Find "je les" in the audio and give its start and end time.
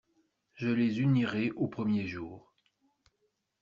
0.55-0.99